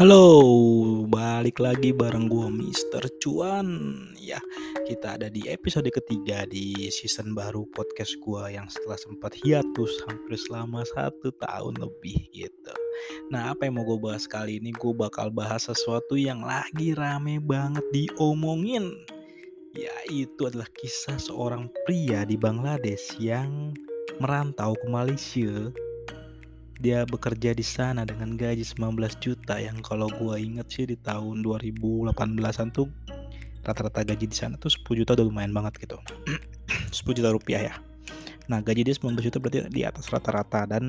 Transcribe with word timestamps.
Halo, 0.00 0.40
balik 1.12 1.60
lagi 1.60 1.92
bareng 1.92 2.32
gua 2.32 2.48
Mister 2.48 3.04
Cuan. 3.20 3.68
Ya, 4.16 4.40
kita 4.88 5.20
ada 5.20 5.28
di 5.28 5.44
episode 5.44 5.92
ketiga 5.92 6.48
di 6.48 6.88
season 6.88 7.36
baru 7.36 7.68
podcast 7.76 8.16
gua 8.24 8.48
yang 8.48 8.64
setelah 8.72 8.96
sempat 8.96 9.36
hiatus 9.36 9.92
hampir 10.08 10.40
selama 10.40 10.88
satu 10.96 11.28
tahun 11.44 11.84
lebih 11.84 12.16
gitu. 12.32 12.72
Nah, 13.28 13.52
apa 13.52 13.68
yang 13.68 13.76
mau 13.76 13.84
gue 13.84 14.00
bahas 14.00 14.24
kali 14.24 14.56
ini? 14.56 14.72
Gue 14.72 14.96
bakal 14.96 15.28
bahas 15.28 15.68
sesuatu 15.68 16.16
yang 16.16 16.40
lagi 16.48 16.96
rame 16.96 17.36
banget 17.36 17.84
diomongin. 17.92 18.96
Yaitu 19.76 20.48
adalah 20.48 20.72
kisah 20.80 21.20
seorang 21.20 21.68
pria 21.84 22.24
di 22.24 22.40
Bangladesh 22.40 23.20
yang 23.20 23.76
merantau 24.16 24.72
ke 24.80 24.86
Malaysia 24.88 25.68
dia 26.80 27.04
bekerja 27.04 27.52
di 27.52 27.60
sana 27.60 28.08
dengan 28.08 28.40
gaji 28.40 28.64
19 28.64 28.96
juta 29.20 29.60
yang 29.60 29.84
kalau 29.84 30.08
gua 30.16 30.40
inget 30.40 30.64
sih 30.72 30.88
di 30.88 30.96
tahun 30.96 31.44
2018an 31.44 32.72
tuh 32.72 32.88
rata-rata 33.60 34.00
gaji 34.00 34.24
di 34.24 34.32
sana 34.32 34.56
tuh 34.56 34.72
10 34.72 35.04
juta 35.04 35.12
udah 35.12 35.28
lumayan 35.28 35.52
banget 35.52 35.76
gitu. 35.84 36.00
10 36.96 37.18
juta 37.20 37.36
rupiah 37.36 37.68
ya. 37.68 37.74
Nah 38.48 38.64
gaji 38.64 38.88
dia 38.88 38.96
19 38.96 39.12
juta 39.20 39.36
berarti 39.36 39.68
di 39.68 39.84
atas 39.84 40.08
rata-rata 40.08 40.64
dan 40.64 40.82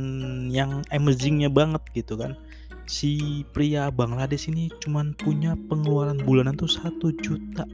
yang 0.47 0.79
amazingnya 0.95 1.51
banget 1.51 1.83
gitu 1.91 2.15
kan 2.15 2.39
si 2.87 3.43
pria 3.51 3.91
Bangladesh 3.91 4.47
ini 4.47 4.71
cuman 4.87 5.11
punya 5.19 5.59
pengeluaran 5.67 6.23
bulanan 6.23 6.55
tuh 6.55 6.71
1 6.71 7.03
juta. 7.19 7.67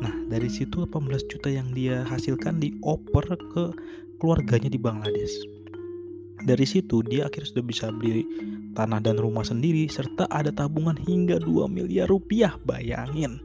Nah 0.00 0.14
dari 0.32 0.48
situ 0.48 0.88
18 0.88 1.28
juta 1.28 1.52
yang 1.52 1.68
dia 1.76 2.08
hasilkan 2.08 2.56
dioper 2.56 3.36
ke 3.52 3.64
keluarganya 4.16 4.72
di 4.72 4.80
Bangladesh 4.80 5.61
dari 6.42 6.66
situ 6.66 7.02
dia 7.06 7.30
akhirnya 7.30 7.48
sudah 7.54 7.64
bisa 7.64 7.86
beli 7.94 8.26
tanah 8.72 8.98
dan 8.98 9.16
rumah 9.20 9.46
sendiri 9.46 9.86
serta 9.86 10.26
ada 10.30 10.50
tabungan 10.50 10.96
hingga 10.96 11.38
2 11.38 11.68
miliar 11.70 12.08
rupiah. 12.10 12.56
Bayangin. 12.66 13.38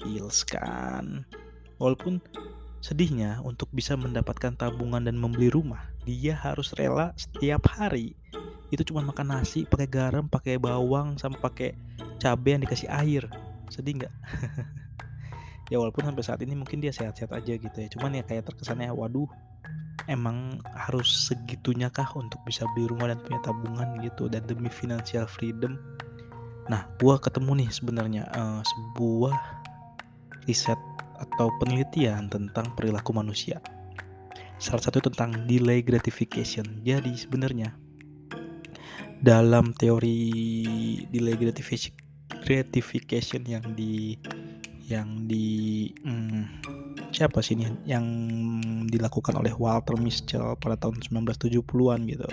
Gils 0.00 0.44
kan. 0.44 1.24
Walaupun 1.80 2.20
sedihnya 2.84 3.40
untuk 3.42 3.72
bisa 3.72 3.96
mendapatkan 3.96 4.54
tabungan 4.54 5.04
dan 5.04 5.16
membeli 5.16 5.48
rumah, 5.48 5.88
dia 6.04 6.36
harus 6.36 6.76
rela 6.76 7.16
setiap 7.16 7.66
hari 7.72 8.14
itu 8.74 8.82
cuma 8.82 9.02
makan 9.02 9.38
nasi 9.38 9.62
pakai 9.62 9.86
garam, 9.86 10.26
pakai 10.26 10.58
bawang, 10.58 11.14
sama 11.22 11.38
pakai 11.38 11.78
cabai 12.18 12.58
yang 12.58 12.62
dikasih 12.66 12.90
air. 12.90 13.22
Sedih 13.70 14.02
nggak? 14.02 14.14
ya 15.66 15.82
walaupun 15.82 16.06
sampai 16.06 16.22
saat 16.22 16.40
ini 16.46 16.54
mungkin 16.54 16.78
dia 16.78 16.94
sehat-sehat 16.94 17.34
aja 17.34 17.58
gitu 17.58 17.76
ya. 17.76 17.88
Cuman 17.90 18.18
ya 18.18 18.22
kayak 18.22 18.50
terkesannya 18.52 18.90
waduh 18.94 19.26
emang 20.06 20.62
harus 20.70 21.10
segitunya 21.26 21.90
kah 21.90 22.06
untuk 22.14 22.38
bisa 22.46 22.62
beli 22.74 22.86
rumah 22.86 23.10
dan 23.10 23.18
punya 23.22 23.40
tabungan 23.42 23.98
gitu 24.02 24.30
dan 24.30 24.46
demi 24.46 24.70
financial 24.70 25.26
freedom? 25.26 25.78
Nah 26.70 26.86
gua 27.02 27.18
ketemu 27.18 27.66
nih 27.66 27.70
sebenarnya 27.74 28.22
uh, 28.34 28.62
sebuah 28.62 29.34
riset 30.46 30.78
atau 31.18 31.50
penelitian 31.58 32.30
tentang 32.30 32.70
perilaku 32.78 33.10
manusia. 33.10 33.58
Salah 34.56 34.80
satu 34.80 35.04
tentang 35.04 35.44
delay 35.44 35.84
gratification. 35.84 36.80
Jadi 36.86 37.12
sebenarnya 37.18 37.74
dalam 39.20 39.72
teori 39.74 40.28
delay 41.08 41.36
gratification 41.40 41.96
gratification 42.46 43.42
yang 43.42 43.64
di 43.74 44.14
yang 44.86 45.26
di 45.26 45.90
hmm, 46.06 46.62
siapa 47.10 47.42
sih 47.42 47.58
ini 47.58 47.66
yang 47.82 48.06
dilakukan 48.86 49.34
oleh 49.34 49.50
Walter 49.58 49.98
Mischel 49.98 50.54
pada 50.62 50.78
tahun 50.78 51.02
1970-an 51.02 52.06
gitu. 52.06 52.28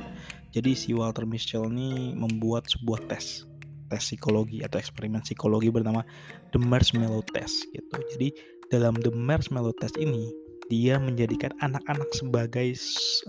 Jadi 0.53 0.71
si 0.77 0.93
Walter 0.93 1.25
Mischel 1.25 1.65
ini 1.73 2.13
membuat 2.13 2.69
sebuah 2.69 3.09
tes 3.09 3.49
tes 3.89 4.01
psikologi 4.01 4.61
atau 4.61 4.77
eksperimen 4.77 5.25
psikologi 5.25 5.73
bernama 5.73 6.05
The 6.53 6.61
Marshmallow 6.61 7.25
Test 7.33 7.65
gitu. 7.73 7.97
Jadi 8.17 8.29
dalam 8.69 8.97
The 9.01 9.13
Marshmallow 9.13 9.73
Test 9.81 9.97
ini 9.97 10.29
dia 10.69 11.01
menjadikan 11.01 11.53
anak-anak 11.61 12.09
sebagai 12.13 12.77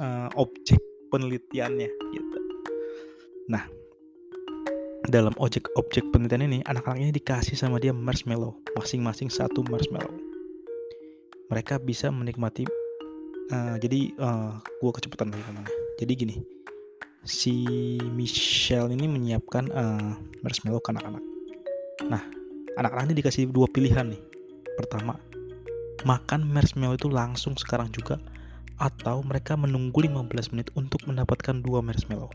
uh, 0.01 0.29
objek 0.37 0.81
penelitiannya 1.13 1.89
gitu. 1.89 2.39
Nah, 3.53 3.69
dalam 5.13 5.37
objek-objek 5.37 6.09
penelitian 6.17 6.49
ini 6.49 6.59
anak-anak 6.65 6.99
ini 7.01 7.13
dikasih 7.13 7.57
sama 7.61 7.77
dia 7.77 7.93
marshmallow 7.93 8.57
masing-masing 8.73 9.29
satu 9.29 9.61
marshmallow. 9.69 10.13
Mereka 11.53 11.77
bisa 11.85 12.09
menikmati 12.09 12.65
uh, 13.53 13.77
jadi 13.77 14.17
uh, 14.17 14.25
eh, 14.25 14.53
gue 14.81 14.91
kecepatan 14.97 15.29
lagi 15.29 15.45
ke 15.45 15.53
mana 15.53 15.71
jadi 16.01 16.13
gini 16.17 16.37
si 17.25 17.69
Michelle 18.17 18.93
ini 18.93 19.05
menyiapkan 19.09 19.69
uh, 19.73 20.13
marshmallow 20.41 20.81
ke 20.81 20.93
anak-anak. 20.97 21.25
Nah 22.09 22.23
anak-anak 22.81 23.13
ini 23.13 23.17
dikasih 23.21 23.49
dua 23.53 23.69
pilihan 23.69 24.09
nih. 24.09 24.23
Pertama 24.81 25.21
makan 26.09 26.49
marshmallow 26.49 26.97
itu 26.97 27.13
langsung 27.13 27.57
sekarang 27.61 27.93
juga 27.93 28.17
atau 28.81 29.23
mereka 29.23 29.55
menunggu 29.55 30.03
15 30.03 30.53
menit 30.53 30.69
untuk 30.75 31.01
mendapatkan 31.05 31.61
dua 31.61 31.85
marshmallow. 31.85 32.33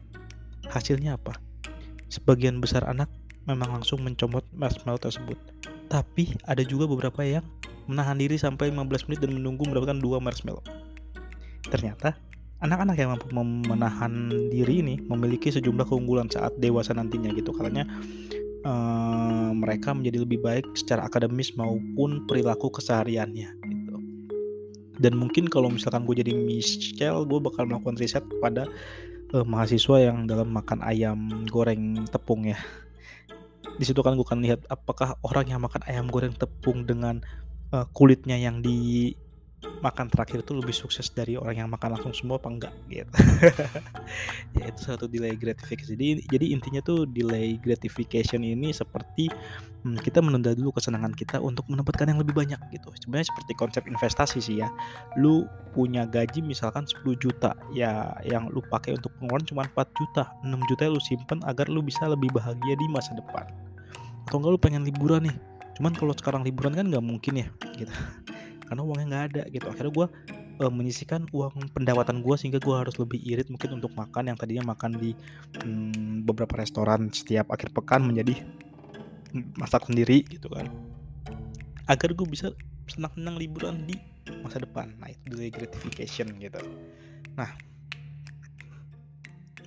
Hasilnya 0.69 1.17
apa 1.17 1.48
sebagian 2.09 2.59
besar 2.59 2.85
anak 2.85 3.09
memang 3.47 3.81
langsung 3.81 4.01
mencomot 4.05 4.45
marshmallow 4.53 5.01
tersebut 5.01 5.37
tapi 5.89 6.37
ada 6.45 6.61
juga 6.61 6.85
beberapa 6.85 7.25
yang 7.25 7.45
menahan 7.89 8.21
diri 8.21 8.37
sampai 8.37 8.69
15 8.69 9.09
menit 9.09 9.19
dan 9.25 9.33
menunggu 9.33 9.65
mendapatkan 9.65 9.97
dua 9.97 10.21
marshmallow. 10.21 10.61
Ternyata, 11.73 12.13
anak-anak 12.61 12.95
yang 13.01 13.09
mampu 13.17 13.27
menahan 13.33 14.29
diri 14.53 14.85
ini 14.85 14.95
memiliki 15.09 15.49
sejumlah 15.49 15.89
keunggulan 15.89 16.29
saat 16.29 16.53
dewasa 16.61 16.93
nantinya 16.93 17.33
gitu. 17.33 17.49
Karena 17.49 17.81
uh, 18.63 19.49
mereka 19.57 19.97
menjadi 19.97 20.21
lebih 20.21 20.45
baik 20.45 20.69
secara 20.77 21.09
akademis 21.09 21.57
maupun 21.57 22.29
perilaku 22.29 22.69
kesehariannya 22.69 23.49
gitu. 23.65 23.97
Dan 25.01 25.17
mungkin 25.17 25.49
kalau 25.49 25.73
misalkan 25.73 26.05
gue 26.05 26.21
jadi 26.21 26.37
Michelle, 26.37 27.25
gue 27.25 27.39
bakal 27.41 27.65
melakukan 27.65 27.97
riset 27.97 28.21
kepada 28.29 28.69
uh, 29.33 29.45
mahasiswa 29.45 30.11
yang 30.11 30.25
dalam 30.25 30.49
makan 30.49 30.81
ayam 30.81 31.45
goreng 31.49 32.05
tepung 32.09 32.49
ya. 32.49 32.57
Di 33.79 33.87
situ 33.87 34.03
kan 34.03 34.17
gue 34.17 34.25
akan 34.25 34.43
lihat 34.43 34.67
apakah 34.67 35.15
orang 35.23 35.47
yang 35.47 35.61
makan 35.63 35.81
ayam 35.87 36.11
goreng 36.11 36.35
tepung 36.35 36.83
dengan 36.83 37.23
uh, 37.71 37.87
kulitnya 37.95 38.35
yang 38.35 38.59
dimakan 39.59 40.07
terakhir 40.07 40.39
itu 40.43 40.55
lebih 40.55 40.71
sukses 40.71 41.11
dari 41.11 41.35
orang 41.35 41.63
yang 41.63 41.69
makan 41.71 41.99
langsung 41.99 42.15
semua 42.15 42.39
apa 42.39 42.47
enggak 42.47 42.73
gitu. 42.87 43.11
Ya 44.57 44.65
itu 44.73 44.81
satu 44.81 45.05
delay 45.05 45.37
gratification. 45.37 45.93
Jadi 45.93 46.25
jadi 46.25 46.45
intinya 46.55 46.81
tuh 46.81 47.05
delay 47.05 47.61
gratification 47.61 48.41
ini 48.41 48.73
seperti 48.73 49.29
hmm, 49.85 50.01
kita 50.01 50.23
menunda 50.23 50.57
dulu 50.57 50.73
kesenangan 50.73 51.13
kita 51.13 51.37
untuk 51.37 51.69
mendapatkan 51.69 52.09
yang 52.09 52.19
lebih 52.19 52.33
banyak 52.33 52.57
gitu. 52.73 52.89
Sebenarnya 53.03 53.29
seperti 53.29 53.51
konsep 53.53 53.83
investasi 53.85 54.39
sih 54.41 54.63
ya. 54.63 54.71
Lu 55.19 55.45
punya 55.75 56.09
gaji 56.09 56.41
misalkan 56.41 56.89
10 56.89 57.05
juta 57.21 57.53
ya 57.75 58.09
yang 58.25 58.49
lu 58.49 58.65
pakai 58.65 58.97
untuk 58.97 59.13
pengeluaran 59.21 59.45
cuma 59.45 59.61
4 59.69 59.99
juta. 59.99 60.23
6 60.41 60.69
juta 60.71 60.81
lu 60.89 61.01
simpen 61.03 61.39
agar 61.45 61.69
lu 61.69 61.85
bisa 61.85 62.09
lebih 62.09 62.33
bahagia 62.33 62.73
di 62.73 62.87
masa 62.89 63.13
depan. 63.13 63.45
Atau 64.25 64.41
enggak 64.41 64.51
lu 64.55 64.59
pengen 64.59 64.83
liburan 64.87 65.29
nih? 65.29 65.37
Cuman 65.77 65.95
kalau 65.95 66.11
sekarang 66.11 66.41
liburan 66.43 66.75
kan 66.75 66.89
nggak 66.91 67.05
mungkin 67.05 67.39
ya 67.39 67.47
gitu 67.79 67.93
karena 68.69 68.81
uangnya 68.85 69.05
nggak 69.09 69.25
ada 69.33 69.43
gitu. 69.49 69.65
Akhirnya 69.65 69.91
gue 69.91 70.07
uh, 70.61 70.71
menyisikan 70.71 71.25
uang 71.33 71.73
pendapatan 71.73 72.21
gue 72.21 72.35
sehingga 72.37 72.61
gue 72.61 72.75
harus 72.77 72.95
lebih 73.01 73.17
irit 73.25 73.49
mungkin 73.49 73.81
untuk 73.81 73.91
makan 73.97 74.29
yang 74.29 74.37
tadinya 74.37 74.71
makan 74.71 74.95
di 74.95 75.17
hmm, 75.65 76.23
beberapa 76.29 76.61
restoran 76.61 77.09
setiap 77.09 77.49
akhir 77.49 77.73
pekan 77.73 78.05
menjadi 78.05 78.37
masak 79.57 79.89
sendiri 79.89 80.21
gitu 80.29 80.47
kan. 80.53 80.69
Agar 81.89 82.13
gue 82.13 82.27
bisa 82.29 82.53
senang-senang 82.85 83.41
liburan 83.41 83.89
di 83.89 83.97
masa 84.45 84.61
depan. 84.61 84.93
Nah 85.01 85.09
itu 85.09 85.33
delay 85.33 85.49
gratification 85.49 86.29
gitu. 86.37 86.61
Nah 87.33 87.49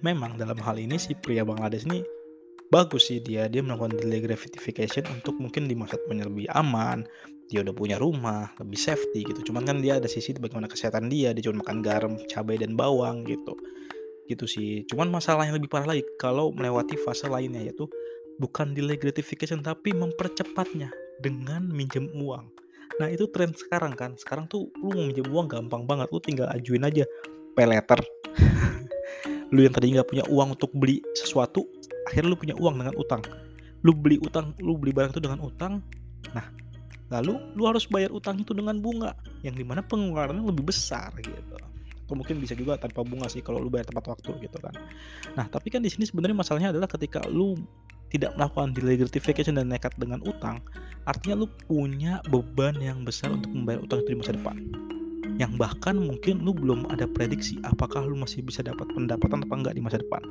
memang 0.02 0.38
dalam 0.38 0.58
hal 0.58 0.78
ini 0.78 0.98
si 0.98 1.14
pria 1.14 1.46
Bangladesh 1.46 1.87
ini 1.87 2.02
bagus 2.72 3.12
sih 3.12 3.20
dia 3.20 3.52
dia 3.52 3.60
melakukan 3.60 4.00
delay 4.00 4.24
gratification 4.24 5.04
untuk 5.12 5.36
mungkin 5.36 5.69
masa 5.76 6.00
depannya 6.00 6.24
lebih 6.24 6.48
aman 6.56 7.04
dia 7.52 7.60
udah 7.60 7.76
punya 7.76 8.00
rumah 8.00 8.48
lebih 8.56 8.80
safety 8.80 9.28
gitu. 9.28 9.52
Cuman 9.52 9.69
kan 9.69 9.84
dia 9.84 10.00
ada 10.00 10.08
sisi 10.08 10.32
bagaimana 10.32 10.72
kesehatan 10.72 11.12
dia 11.12 11.36
dia 11.36 11.44
cuma 11.44 11.60
makan 11.60 11.84
garam 11.84 12.16
cabai 12.32 12.56
dan 12.56 12.72
bawang 12.72 13.28
gitu. 13.28 13.52
Gitu 14.24 14.48
sih. 14.48 14.88
Cuman 14.88 15.12
masalah 15.12 15.44
yang 15.44 15.60
lebih 15.60 15.69
parah 15.69 15.92
lagi 15.92 16.00
kalau 16.16 16.48
melewati 16.56 16.96
fase 17.04 17.28
lainnya 17.28 17.60
yaitu 17.60 17.84
bukan 18.40 18.72
delay 18.72 18.96
gratification 18.96 19.60
tapi 19.60 19.92
mempercepatnya 19.92 20.88
dengan 21.20 21.69
minjem 21.69 22.08
uang. 22.16 22.48
Nah 22.96 23.08
itu 23.12 23.28
tren 23.28 23.52
sekarang 23.52 23.92
kan. 23.92 24.16
Sekarang 24.16 24.48
tuh 24.48 24.72
lu 24.80 24.96
mau 24.96 25.04
minjem 25.04 25.28
uang 25.28 25.52
gampang 25.52 25.84
banget 25.84 26.08
lu 26.08 26.24
tinggal 26.24 26.48
ajuin 26.56 26.88
aja 26.88 27.04
pay 27.52 27.69
letter 27.69 28.00
lu 29.52 29.60
yang 29.62 29.75
tadi 29.76 29.93
nggak 29.93 30.08
punya 30.08 30.25
uang 30.32 30.56
untuk 30.56 30.72
beli 30.72 31.04
sesuatu 31.12 31.69
akhirnya 32.08 32.32
lu 32.32 32.38
punya 32.40 32.56
uang 32.56 32.81
dengan 32.81 32.94
utang. 32.96 33.22
Lu 33.84 33.93
beli 33.93 34.16
utang 34.22 34.56
lu 34.58 34.75
beli 34.81 34.90
barang 34.96 35.12
itu 35.12 35.22
dengan 35.22 35.40
utang 35.44 35.84
nah 36.32 36.46
lalu 37.12 37.37
lu 37.58 37.69
harus 37.69 37.84
bayar 37.84 38.08
utang 38.14 38.40
itu 38.40 38.56
dengan 38.56 38.81
bunga 38.81 39.12
yang 39.44 39.52
di 39.52 39.66
mana 39.66 39.84
pengeluarannya 39.84 40.43
lebih 40.43 40.72
besar 40.72 41.12
gitu. 41.20 41.56
Atau 42.08 42.14
mungkin 42.16 42.40
bisa 42.40 42.56
juga 42.56 42.81
tanpa 42.81 43.04
bunga 43.04 43.28
sih 43.28 43.44
kalau 43.44 43.60
lu 43.60 43.69
bayar 43.69 43.87
tepat 43.93 44.16
waktu 44.16 44.49
gitu 44.49 44.58
kan. 44.58 44.72
Nah 45.37 45.46
tapi 45.52 45.69
kan 45.69 45.84
di 45.84 45.93
sini 45.93 46.08
sebenarnya 46.08 46.37
masalahnya 46.37 46.70
adalah 46.72 46.88
ketika 46.88 47.20
lu 47.28 47.55
tidak 48.12 48.37
melakukan 48.37 48.76
delay 48.76 49.00
gratification 49.00 49.56
dan 49.56 49.72
nekat 49.72 49.96
dengan 49.96 50.20
utang, 50.28 50.60
artinya 51.08 51.44
lu 51.44 51.48
punya 51.64 52.20
beban 52.28 52.76
yang 52.76 53.08
besar 53.08 53.32
untuk 53.32 53.48
membayar 53.48 53.81
utang 53.81 54.05
itu 54.05 54.12
di 54.12 54.19
masa 54.20 54.37
depan. 54.37 54.56
Yang 55.40 55.52
bahkan 55.56 55.96
mungkin 55.96 56.44
lu 56.44 56.52
belum 56.52 56.90
ada 56.93 57.08
prediksi 57.08 57.56
apakah 57.64 58.05
lu 58.05 58.19
masih 58.19 58.44
bisa 58.44 58.61
dapat 58.61 58.88
pendapatan 58.93 59.44
apa 59.44 59.55
enggak 59.55 59.75
di 59.76 59.82
masa 59.84 60.00
depan. 60.00 60.23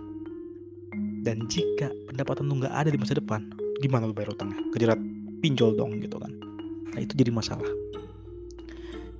Dan 1.21 1.45
jika 1.45 1.93
pendapatan 2.09 2.49
lu 2.49 2.61
nggak 2.61 2.73
ada 2.73 2.89
di 2.89 2.97
masa 2.97 3.13
depan, 3.17 3.45
gimana 3.81 4.09
lu 4.09 4.13
bayar 4.13 4.33
utangnya? 4.33 4.57
Kejerat 4.73 4.99
pinjol 5.41 5.77
dong 5.77 6.01
gitu 6.01 6.17
kan. 6.17 6.33
Nah 6.93 6.99
itu 7.01 7.13
jadi 7.13 7.29
masalah. 7.29 7.69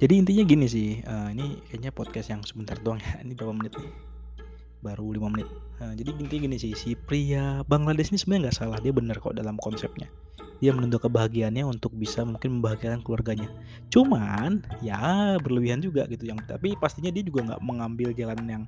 Jadi 0.01 0.18
intinya 0.18 0.42
gini 0.42 0.66
sih, 0.66 0.98
uh, 1.06 1.30
ini 1.30 1.62
kayaknya 1.69 1.94
podcast 1.94 2.33
yang 2.33 2.42
sebentar 2.42 2.74
doang 2.81 2.98
ya. 2.98 3.22
Ini 3.25 3.38
berapa 3.38 3.54
menit 3.54 3.78
nih? 3.78 3.94
Baru 4.81 5.13
5 5.13 5.30
menit. 5.30 5.45
Nah, 5.78 5.94
jadi 5.94 6.10
intinya 6.18 6.42
gini 6.50 6.57
sih, 6.57 6.74
si 6.74 6.98
pria 6.98 7.62
Bangladesh 7.69 8.10
ini 8.10 8.18
sebenarnya 8.18 8.50
nggak 8.50 8.57
salah, 8.57 8.78
dia 8.81 8.89
benar 8.89 9.22
kok 9.22 9.38
dalam 9.38 9.62
konsepnya. 9.62 10.10
Dia 10.61 10.71
menunda 10.77 11.01
kebahagiaannya 11.01 11.65
untuk 11.65 11.97
bisa 11.97 12.21
mungkin 12.21 12.61
membahagiakan 12.61 13.01
keluarganya. 13.01 13.49
Cuman 13.89 14.61
ya 14.85 15.35
berlebihan 15.41 15.81
juga 15.81 16.05
gitu 16.05 16.29
yang 16.29 16.37
tapi 16.45 16.77
pastinya 16.77 17.09
dia 17.09 17.25
juga 17.25 17.51
nggak 17.51 17.61
mengambil 17.65 18.13
jalan 18.13 18.39
yang 18.45 18.63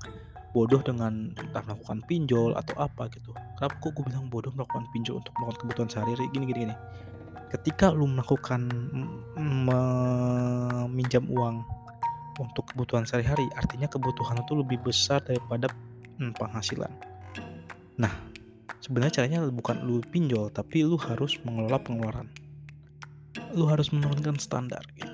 bodoh 0.54 0.82
dengan 0.82 1.34
entah 1.38 1.62
melakukan 1.66 2.02
pinjol 2.10 2.58
atau 2.58 2.78
apa 2.82 3.10
gitu. 3.14 3.34
Kenapa 3.58 3.76
kok 3.78 3.94
gue 3.94 4.04
bilang 4.10 4.30
bodoh 4.30 4.54
melakukan 4.54 4.86
pinjol 4.94 5.22
untuk 5.22 5.34
melakukan 5.38 5.60
kebutuhan 5.66 5.90
sehari-hari 5.90 6.26
gini 6.34 6.46
gini 6.50 6.60
gini. 6.70 6.76
Ketika 7.54 7.94
lu 7.94 8.10
melakukan 8.10 8.66
meminjam 9.38 11.30
uang 11.30 11.62
untuk 12.42 12.66
kebutuhan 12.74 13.06
sehari-hari, 13.06 13.46
artinya 13.54 13.86
kebutuhan 13.86 14.42
itu 14.42 14.58
lebih 14.58 14.82
besar 14.82 15.22
daripada 15.22 15.70
hmm, 16.18 16.34
penghasilan. 16.34 16.90
Nah, 18.02 18.10
sebenarnya 18.84 19.24
caranya 19.24 19.40
bukan 19.48 19.80
lu 19.88 20.04
pinjol, 20.12 20.52
tapi 20.52 20.84
lu 20.84 21.00
harus 21.00 21.40
mengelola 21.48 21.80
pengeluaran. 21.80 22.28
Lu 23.56 23.64
harus 23.72 23.96
menurunkan 23.96 24.36
standar 24.36 24.84
gitu. 25.00 25.08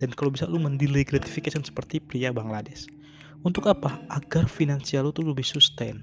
Dan 0.00 0.10
kalau 0.16 0.32
bisa 0.32 0.48
lu 0.48 0.56
mendelay 0.56 1.04
gratification 1.04 1.60
seperti 1.60 2.00
pria 2.00 2.32
Bangladesh. 2.32 2.88
Untuk 3.44 3.68
apa? 3.68 4.00
Agar 4.08 4.48
finansial 4.48 5.04
lu 5.04 5.12
tuh 5.12 5.28
lebih 5.28 5.44
sustain. 5.44 6.00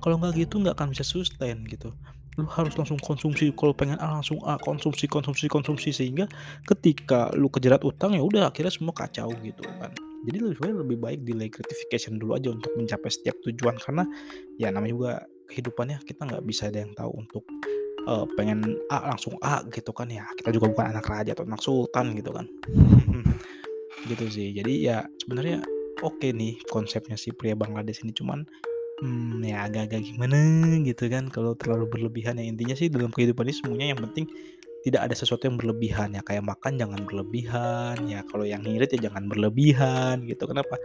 Kalau 0.00 0.16
nggak 0.16 0.48
gitu 0.48 0.64
nggak 0.64 0.80
akan 0.80 0.96
bisa 0.96 1.04
sustain 1.04 1.68
gitu. 1.68 1.92
Lu 2.40 2.48
harus 2.48 2.72
langsung 2.80 2.96
konsumsi 3.02 3.52
kalau 3.52 3.76
pengen 3.76 4.00
A 4.00 4.18
langsung 4.18 4.40
A 4.48 4.56
konsumsi 4.56 5.04
konsumsi 5.10 5.50
konsumsi 5.52 5.92
sehingga 5.92 6.24
ketika 6.64 7.28
lu 7.36 7.52
kejerat 7.52 7.84
utang 7.84 8.16
ya 8.16 8.22
udah 8.24 8.48
akhirnya 8.48 8.72
semua 8.72 8.94
kacau 8.94 9.26
gitu 9.42 9.66
kan 9.82 9.90
jadi 10.26 10.38
lebih 10.50 10.58
baik 10.58 10.74
lebih 10.86 10.98
baik 10.98 11.20
delay 11.26 11.50
gratification 11.50 12.18
dulu 12.18 12.38
aja 12.38 12.50
untuk 12.50 12.70
mencapai 12.74 13.10
setiap 13.10 13.34
tujuan 13.46 13.74
karena 13.78 14.06
ya 14.58 14.70
namanya 14.70 14.94
juga 14.94 15.12
kehidupannya 15.48 16.04
kita 16.04 16.28
nggak 16.28 16.44
bisa 16.44 16.68
ada 16.68 16.84
yang 16.84 16.92
tahu 16.92 17.12
untuk 17.16 17.44
uh, 18.08 18.24
pengen 18.36 18.78
A 18.92 19.08
langsung 19.08 19.34
A 19.40 19.64
gitu 19.68 19.90
kan 19.96 20.08
ya. 20.12 20.28
Kita 20.36 20.52
juga 20.52 20.70
bukan 20.70 20.92
anak 20.92 21.08
raja 21.08 21.32
atau 21.32 21.48
anak 21.48 21.60
sultan 21.64 22.16
gitu 22.16 22.30
kan. 22.30 22.46
Gitu 24.06 24.30
sih. 24.30 24.54
Jadi 24.54 24.86
ya 24.86 25.02
sebenarnya 25.18 25.58
oke 26.06 26.22
okay 26.22 26.30
nih 26.30 26.54
konsepnya 26.70 27.18
si 27.18 27.34
pria 27.34 27.58
Bangladesh 27.58 28.06
ini. 28.06 28.14
Cuman 28.14 28.46
hmm, 29.02 29.42
ya 29.42 29.66
agak-agak 29.66 30.06
gimana 30.06 30.38
gitu 30.86 31.10
kan. 31.10 31.26
Kalau 31.28 31.58
terlalu 31.58 31.90
berlebihan 31.90 32.38
ya. 32.38 32.46
Intinya 32.46 32.78
sih 32.78 32.86
dalam 32.88 33.10
kehidupan 33.10 33.50
ini 33.50 33.54
semuanya 33.58 33.86
yang 33.96 34.00
penting 34.00 34.30
tidak 34.86 35.10
ada 35.10 35.14
sesuatu 35.14 35.50
yang 35.50 35.58
berlebihan 35.58 36.14
ya 36.14 36.22
kayak 36.22 36.46
makan 36.46 36.78
jangan 36.78 37.02
berlebihan 37.02 37.98
ya 38.06 38.22
kalau 38.30 38.46
yang 38.46 38.62
ngirit 38.62 38.94
ya 38.94 39.10
jangan 39.10 39.26
berlebihan 39.26 40.22
gitu. 40.22 40.46
Kenapa? 40.46 40.78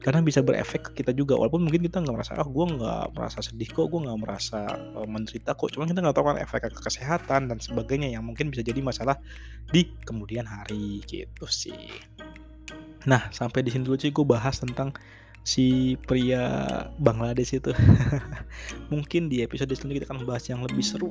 Karena 0.00 0.22
bisa 0.22 0.40
berefek 0.40 0.90
ke 0.90 1.02
kita 1.02 1.10
juga 1.10 1.34
walaupun 1.34 1.66
mungkin 1.66 1.82
kita 1.82 1.98
nggak 1.98 2.14
merasa 2.14 2.38
ah 2.38 2.46
gue 2.46 2.66
nggak 2.78 3.06
merasa 3.12 3.38
sedih 3.42 3.68
kok 3.74 3.90
gue 3.90 4.00
nggak 4.06 4.20
merasa 4.22 4.60
uh, 4.94 5.06
menderita 5.06 5.58
kok. 5.58 5.74
Cuma 5.74 5.84
kita 5.90 5.98
nggak 5.98 6.14
tahu 6.14 6.26
kan 6.30 6.38
efek 6.38 6.70
ke 6.70 6.80
kesehatan 6.80 7.50
dan 7.50 7.58
sebagainya 7.58 8.14
yang 8.14 8.22
mungkin 8.22 8.54
bisa 8.54 8.62
jadi 8.62 8.78
masalah 8.78 9.18
di 9.74 9.90
kemudian 10.06 10.46
hari 10.46 11.02
gitu 11.10 11.44
sih. 11.50 11.90
Nah 13.10 13.34
sampai 13.34 13.66
di 13.66 13.74
sini 13.74 13.82
dulu 13.82 13.98
sih 13.98 14.14
gue 14.14 14.22
bahas 14.22 14.62
tentang 14.62 14.94
si 15.42 15.98
pria 16.06 16.86
Bangladesh 17.02 17.58
itu. 17.58 17.74
Mungkin 18.94 19.26
di 19.26 19.42
episode 19.42 19.74
selanjutnya 19.74 20.06
kita 20.06 20.08
akan 20.14 20.22
bahas 20.22 20.46
yang 20.46 20.62
lebih 20.62 20.84
seru 20.86 21.10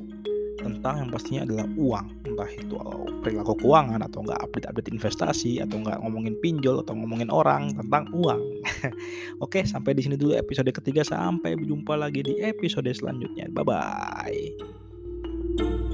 tentang 0.60 1.04
yang 1.04 1.08
pastinya 1.08 1.42
adalah 1.48 1.66
uang. 1.74 2.06
Entah 2.28 2.50
itu 2.52 2.76
perilaku 3.24 3.56
keuangan 3.60 4.00
atau 4.04 4.20
enggak 4.24 4.40
update-update 4.44 4.92
investasi 4.92 5.64
atau 5.64 5.80
enggak 5.80 5.98
ngomongin 6.04 6.36
pinjol 6.38 6.84
atau 6.84 6.94
ngomongin 6.96 7.32
orang 7.32 7.72
tentang 7.74 8.06
uang. 8.12 8.40
Oke 9.44 9.64
sampai 9.64 9.96
di 9.96 10.04
sini 10.04 10.16
dulu 10.20 10.36
episode 10.36 10.70
ketiga. 10.70 11.02
Sampai 11.02 11.56
berjumpa 11.56 11.96
lagi 11.96 12.22
di 12.22 12.38
episode 12.44 12.88
selanjutnya. 12.92 13.48
Bye 13.50 13.66
bye 13.66 15.89